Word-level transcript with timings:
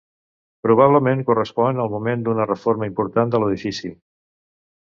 Probablement 0.67 1.21
correspon 1.27 1.83
al 1.83 1.93
moment 1.97 2.25
d'una 2.29 2.49
reforma 2.53 2.91
important 2.93 3.35
de 3.37 3.43
l'edifici. 3.45 3.93